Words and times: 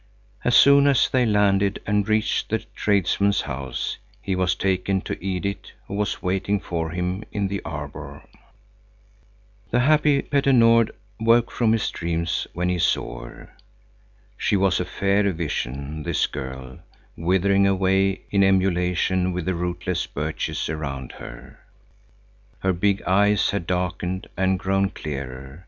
As 0.43 0.55
soon 0.55 0.87
as 0.87 1.07
they 1.09 1.27
landed 1.27 1.79
and 1.85 2.09
reached 2.09 2.49
the 2.49 2.65
tradesman's 2.73 3.41
house, 3.41 3.99
he 4.19 4.35
was 4.35 4.55
taken 4.55 5.01
to 5.01 5.15
Edith, 5.23 5.73
who 5.85 5.93
was 5.93 6.23
waiting 6.23 6.59
for 6.59 6.89
him 6.89 7.23
in 7.31 7.49
the 7.49 7.61
arbor. 7.63 8.23
The 9.69 9.81
happy 9.81 10.23
Petter 10.23 10.53
Nord 10.53 10.89
woke 11.19 11.51
from 11.51 11.71
his 11.71 11.87
dreams 11.91 12.47
when 12.53 12.67
he 12.67 12.79
saw 12.79 13.25
her. 13.25 13.55
She 14.39 14.55
was 14.57 14.79
a 14.79 14.85
fair 14.85 15.31
vision, 15.33 16.01
this 16.01 16.25
girl, 16.25 16.79
withering 17.15 17.67
away 17.67 18.21
in 18.31 18.43
emulation 18.43 19.31
with 19.33 19.45
the 19.45 19.53
rootless 19.53 20.07
birches 20.07 20.67
around 20.67 21.11
her. 21.11 21.59
Her 22.61 22.73
big 22.73 23.03
eyes 23.03 23.51
had 23.51 23.67
darkened 23.67 24.25
and 24.35 24.57
grown 24.57 24.89
clearer. 24.89 25.59